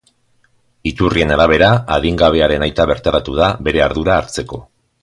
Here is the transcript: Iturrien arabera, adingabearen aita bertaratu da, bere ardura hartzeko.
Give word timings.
Iturrien 0.91 1.33
arabera, 1.35 1.69
adingabearen 1.97 2.67
aita 2.69 2.89
bertaratu 2.95 3.39
da, 3.43 3.55
bere 3.69 3.89
ardura 3.91 4.19
hartzeko. 4.23 4.65